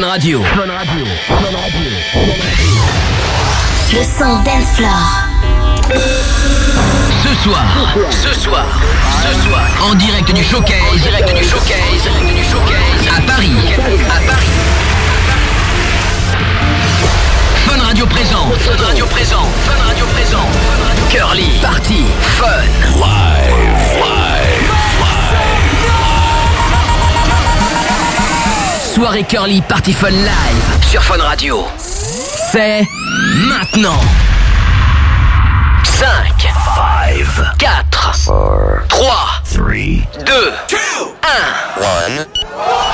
[0.00, 0.40] Fun Radio.
[0.42, 1.04] Fun Radio.
[1.26, 1.90] Fun Radio.
[3.92, 5.28] Le son dance floor.
[7.22, 7.66] Ce soir,
[8.10, 8.66] ce soir,
[9.22, 14.20] ce soir, en direct du showcase, en direct du showcase, du showcase à Paris, à
[14.26, 14.46] Paris.
[17.66, 20.48] Fun Radio présent, Fun Radio présent, Fun Radio présent,
[21.10, 22.06] Curly, Party,
[22.38, 22.46] Fun,
[22.96, 24.69] Live, Live,
[28.94, 30.84] Soirée Curly Party Fun Live.
[30.90, 31.64] Sur Fun Radio.
[31.78, 32.84] C'est
[33.46, 34.00] maintenant.
[35.84, 36.06] 5,
[37.56, 39.14] 5, 4, 4, 3,
[39.44, 39.72] 3,
[40.26, 40.52] 2,
[41.22, 42.89] 1, 1.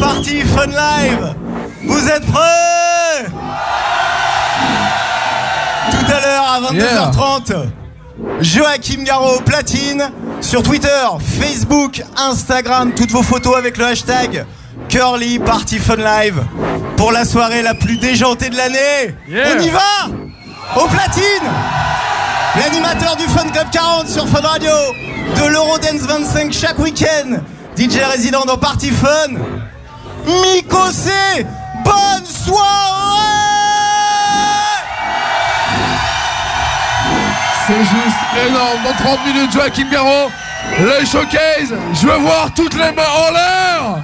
[0.00, 1.34] Party Fun Live.
[1.86, 3.26] Vous êtes prêts?
[5.90, 7.66] Tout à l'heure à 22h30
[8.40, 10.88] Joachim Garraud platine sur Twitter,
[11.40, 14.44] Facebook, Instagram, toutes vos photos avec le hashtag
[14.88, 16.42] Curly Party Fun Live.
[16.96, 19.14] Pour la soirée la plus déjantée de l'année.
[19.28, 19.46] Yeah.
[19.56, 20.80] On y va!
[20.80, 21.48] Au platine!
[22.56, 24.72] L'animateur du Fun Club 40 sur Fun Radio,
[25.36, 27.38] de l'Eurodance 25 chaque week-end,
[27.76, 29.34] DJ résident dans Party Fun,
[30.28, 31.10] Miko C.
[31.84, 32.58] Bonne soirée
[37.66, 38.82] C'est juste énorme.
[38.84, 40.30] Dans 30 minutes, Joachim Garraud,
[40.80, 41.74] les showcase.
[41.94, 44.02] Je veux voir toutes les mains en l'air.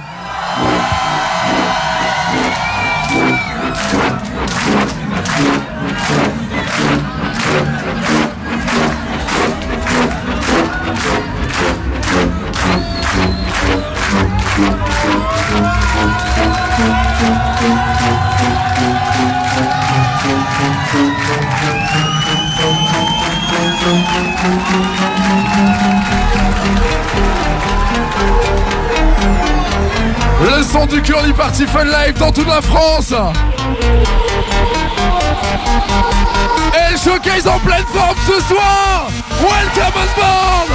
[31.35, 33.11] Party Fun Live dans toute la France.
[36.73, 39.07] Et le showcase en pleine forme ce soir.
[39.41, 40.69] Welcome on board.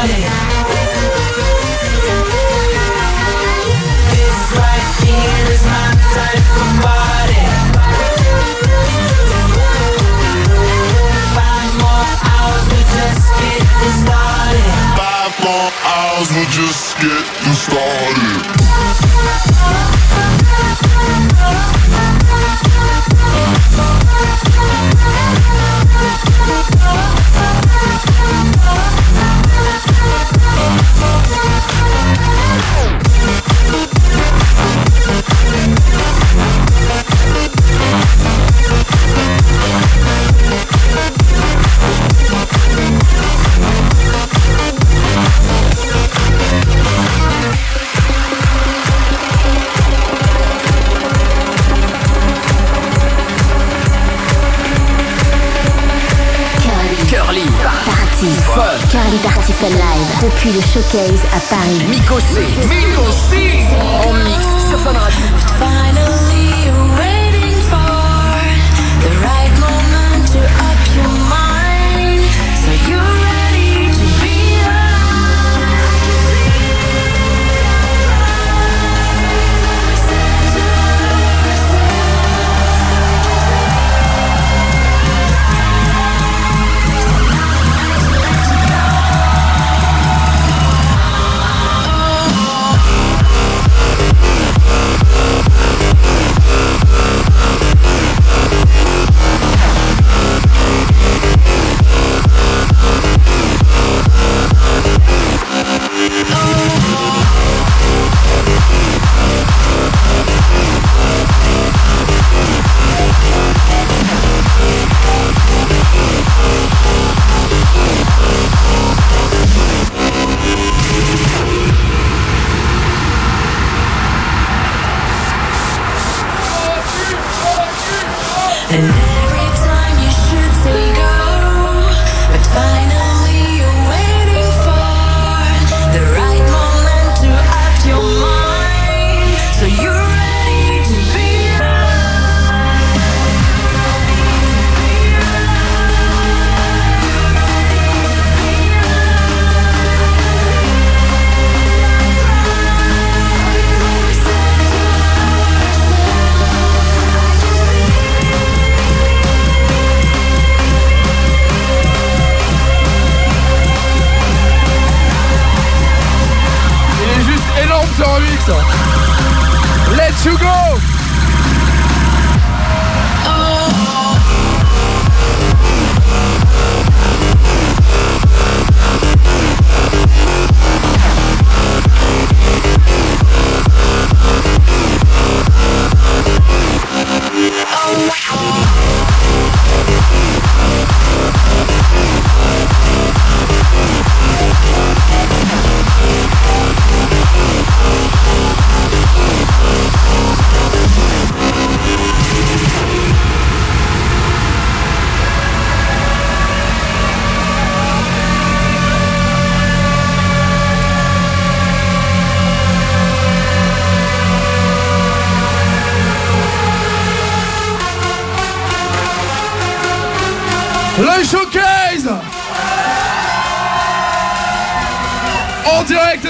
[0.00, 0.39] Dale.
[58.20, 58.36] Party.
[58.54, 58.88] Fun.
[58.90, 60.08] Carly Party Live.
[60.22, 61.86] Depuis le showcase à Paris.
[61.88, 62.42] Miko C.
[63.30, 63.36] C.
[64.06, 65.26] En mix sur Fun Radio.
[65.58, 67.19] Finally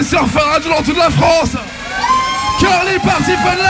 [0.03, 1.57] c'est sur Farage dans toute la France.
[2.59, 3.70] Curly Party Fun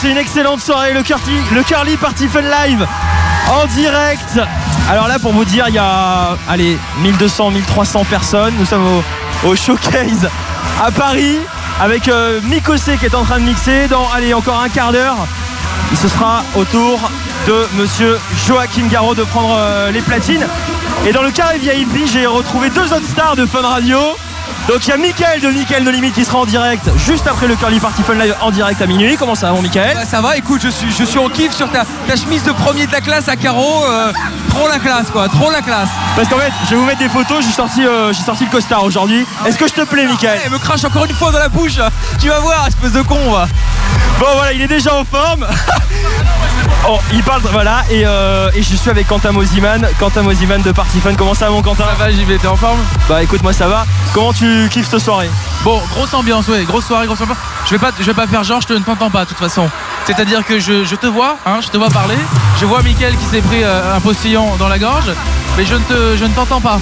[0.00, 0.94] Passer une excellente soirée.
[0.94, 2.86] Le Curly, le Curly Party Fun Live
[3.52, 4.40] en direct.
[4.88, 8.54] Alors là, pour vous dire, il y a allez, 1200, 1300 personnes.
[8.58, 10.30] Nous sommes au, au showcase
[10.82, 11.36] à Paris
[11.80, 13.88] avec euh, Mikosé qui est en train de mixer.
[13.88, 15.16] Dans allez, encore un quart d'heure,
[15.90, 16.98] il se sera au tour
[17.46, 20.46] de monsieur Joachim Garraud de prendre euh, les platines.
[21.06, 23.98] Et dans le carré VIP, j'ai retrouvé deux autres stars de Fun Radio.
[24.70, 27.48] Donc il y a Mickaël de Mickaël No Limite qui sera en direct juste après
[27.48, 29.16] le Curly Party Fun Live en direct à minuit.
[29.16, 31.52] Comment ça va mon Mickaël Bah, ça va, écoute, je suis, je suis en kiff
[31.52, 33.84] sur ta, ta chemise de premier de la classe à carreaux.
[33.90, 34.12] euh,
[34.48, 35.88] trop la classe, quoi, trop la classe.
[36.14, 38.50] Parce qu'en fait, je vais vous mettre des photos, j'ai sorti, euh, j'ai sorti le
[38.50, 39.26] costard aujourd'hui.
[39.44, 41.80] Est-ce que je te plais Mickaël Elle me crache encore une fois dans la bouche.
[42.20, 43.48] Tu vas voir, espèce de con, va.
[44.20, 45.46] Bon voilà, il est déjà en forme.
[46.88, 49.86] Oh, il parle, voilà, et, euh, et je suis avec Quentin Moziman.
[49.98, 51.14] Quentin Moziman de Party Fun.
[51.14, 52.78] Comment ça va mon Quentin Ça va, j'y vais, t'es en forme?
[53.06, 53.84] Bah écoute, moi ça va.
[54.14, 55.28] Comment tu kiffes cette soirée?
[55.62, 57.36] Bon, grosse ambiance, ouais, grosse soirée, grosse ambiance.
[57.66, 59.36] Je vais pas, je vais pas faire genre, je te- ne t'entends pas, de toute
[59.38, 59.68] façon.
[60.06, 62.16] C'est-à-dire que je, je te vois, hein, je te vois parler.
[62.58, 65.10] Je vois Mickaël qui s'est pris euh, un postillon dans la gorge,
[65.58, 66.80] mais je ne te, je ne t'entends pas.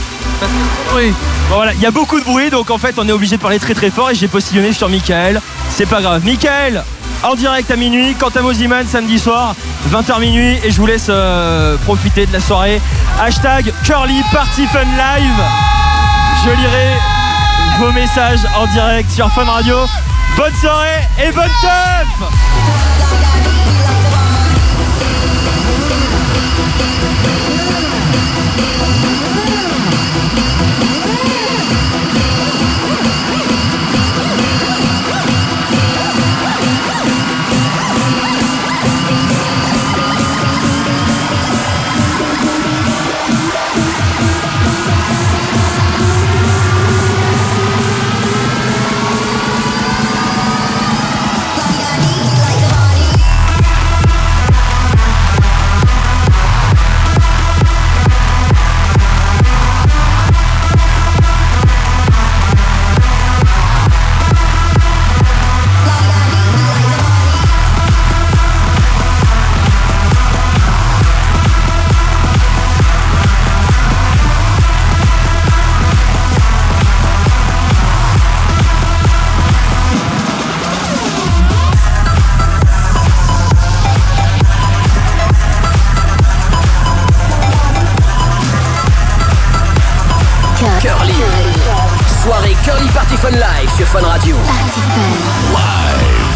[0.95, 1.13] Oui.
[1.51, 3.43] Bon voilà, il y a beaucoup de bruit, donc en fait on est obligé de
[3.43, 5.41] parler très très fort et j'ai postillonné sur Michael.
[5.71, 6.23] C'est pas grave.
[6.25, 6.85] Michael,
[7.23, 9.55] en direct à minuit, Quentin Moziman samedi soir,
[9.91, 12.81] 20h minuit, et je vous laisse euh, profiter de la soirée.
[13.21, 15.43] Hashtag Curly Party Fun Live.
[16.45, 16.97] Je lirai
[17.79, 19.77] vos messages en direct sur Fun Radio.
[20.37, 23.28] Bonne soirée et bonne teuf
[90.81, 91.15] Curly.
[92.23, 94.37] Soirée Curly Party Fun Live sur Fun Radio.
[94.37, 95.49] Party Fun.
[95.57, 96.28] I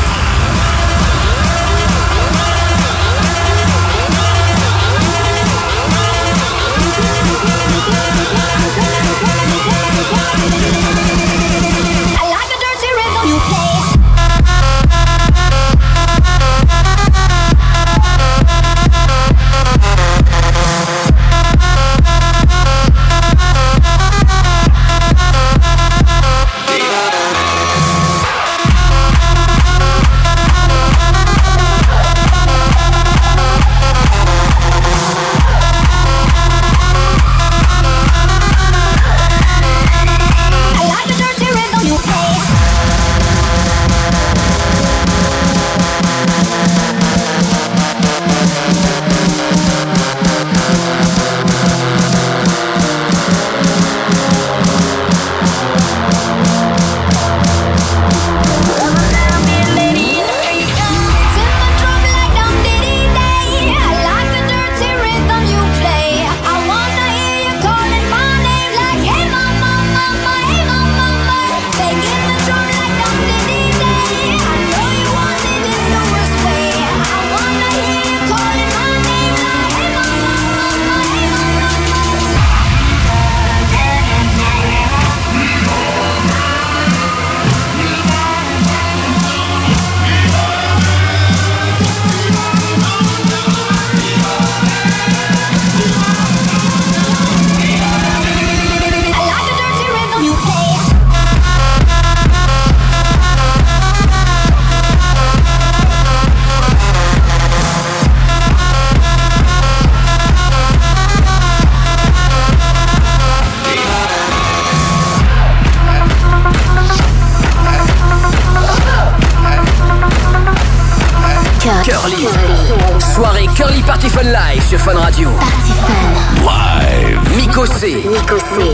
[123.55, 125.29] Curly Party Fun Live sur Fun Radio.
[125.31, 126.43] Party Fun.
[126.43, 127.37] Live.
[127.37, 127.97] Miko C.
[127.97, 128.73] Nico C.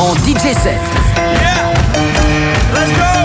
[0.00, 0.80] En DJ set.
[1.16, 1.72] Yeah.
[2.74, 3.18] Let's go.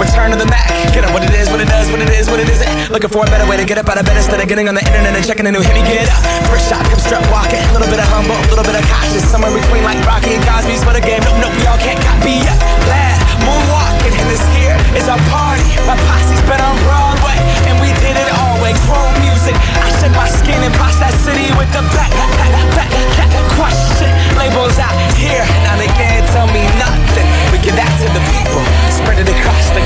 [0.00, 0.68] Return to the Mac.
[0.92, 2.70] Get up what it is, what it does, what it is, what it isn't.
[2.94, 4.78] Looking for a better way to get up out of bed instead of getting on
[4.78, 5.74] the internet and checking a new hit.
[5.74, 7.58] Me get up, first shot, come strut walking.
[7.58, 9.26] A little bit of humble, a little bit of cautious.
[9.26, 11.18] Somewhere between like Rocky and Cosby's for the game.
[11.26, 12.54] Nope, nope, y'all can't copy yet.
[12.86, 15.66] Glad moonwalking, and this here is our party.
[15.90, 18.78] My posse's been on Broadway, and we did it all way.
[18.86, 22.30] Chrome music, I shed my skin and boss that city with the back, back,
[22.78, 24.10] back, back question.
[24.38, 27.26] Labels out here, now they can't tell me nothing.
[27.50, 28.62] We give that to the people,
[28.94, 29.82] spread it across the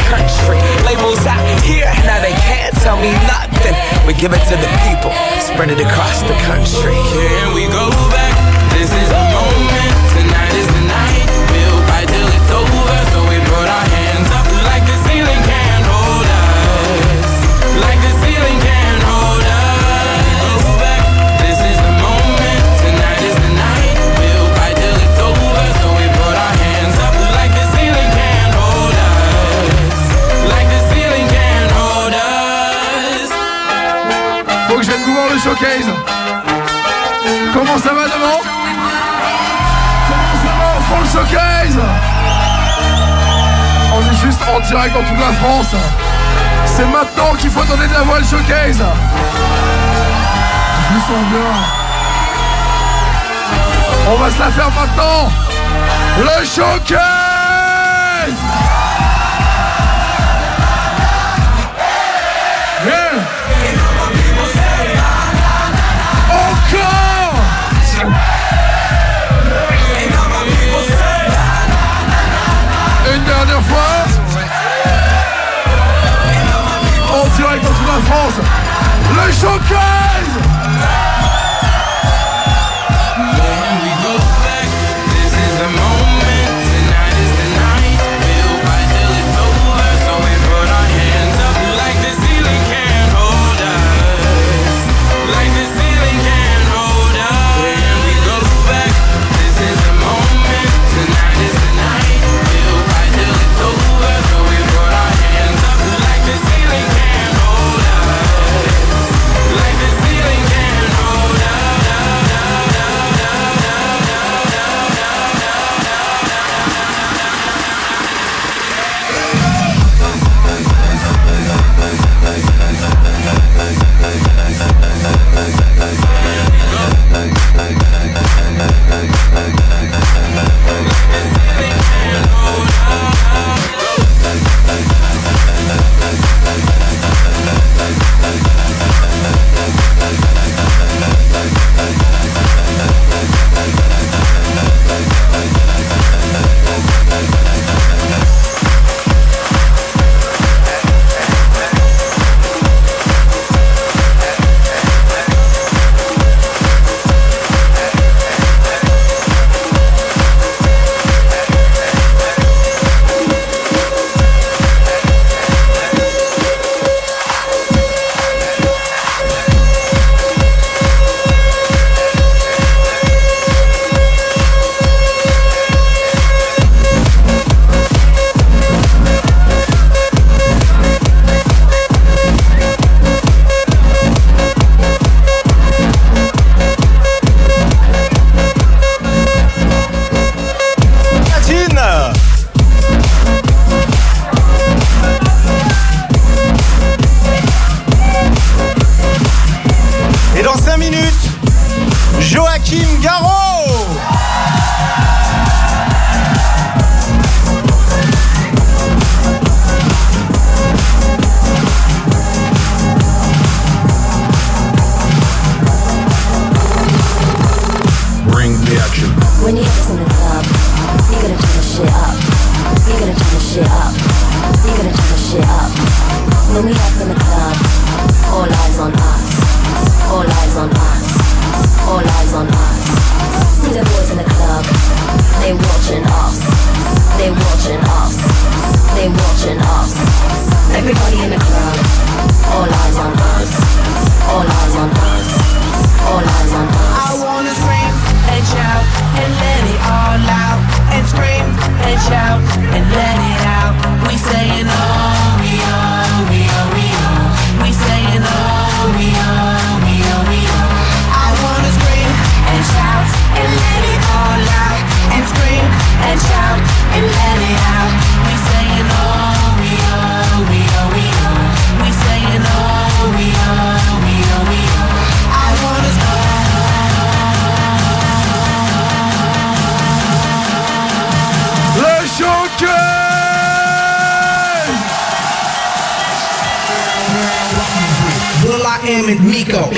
[4.22, 5.10] Give it to the people.
[5.40, 6.94] Spread it across the country.
[6.94, 8.72] Can we go back?
[8.72, 9.41] This is the moment.
[37.52, 38.40] Comment ça va devant
[40.08, 41.78] Comment ça va au fond le showcase
[43.94, 45.74] On est juste en direct dans toute la France.
[46.66, 48.82] C'est maintenant qu'il faut donner de la voix le showcase.
[50.88, 51.52] Je me sens bien.
[54.10, 55.30] On va se la faire maintenant.
[56.18, 57.21] Le showcase
[79.26, 80.31] le showcase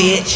[0.04, 0.33] bitch.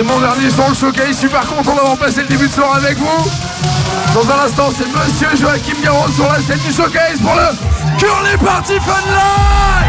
[0.00, 1.18] C'est mon dernier son, le showcase.
[1.18, 3.30] Super content d'avoir passé le début de soirée avec vous.
[4.14, 8.38] Dans un instant, c'est Monsieur Joachim Garraud sur la scène du showcase pour le Curly
[8.42, 9.79] Party Fun Live.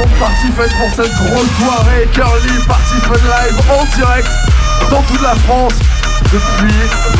[0.00, 0.08] Son
[0.52, 2.08] Fun pour cette grosse soirée.
[2.12, 4.28] Curly Party Fun Live en direct
[4.90, 5.74] dans toute la France
[6.32, 6.74] depuis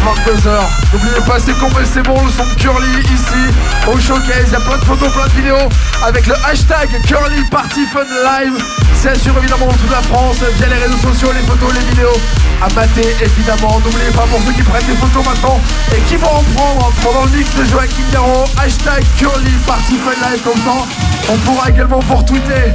[0.04, 0.60] 22h.
[0.92, 3.42] N'oubliez pas, c'est complet, c'est bon, le son de Curly ici
[3.88, 4.46] au showcase.
[4.48, 5.68] Il y a plein de photos, plein de vidéos
[6.06, 8.54] avec le hashtag Curly Party Fun Live.
[8.94, 12.20] C'est sûr évidemment dans toute la France via les réseaux sociaux, les photos, les vidéos
[12.62, 13.80] à mater évidemment.
[13.84, 15.60] N'oubliez pas pour ceux qui prennent des photos maintenant
[15.96, 20.30] et qui vont en prendre pendant le mix de Joachim Garraud, hashtag Curly Party Fun
[20.30, 20.86] Live comme ça.
[21.28, 22.74] On pourra également pour tweeter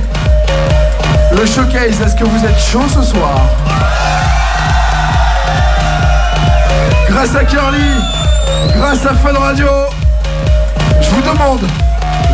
[1.32, 2.02] le showcase.
[2.02, 3.40] Est-ce que vous êtes chaud ce soir?
[7.10, 7.92] Grâce à Curly,
[8.76, 9.68] grâce à Fun Radio,
[11.02, 11.62] je vous demande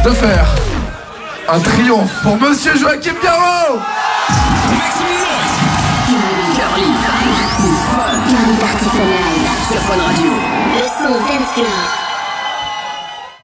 [0.06, 0.46] de faire
[1.50, 3.80] un triomphe pour Monsieur Joachim Garraud.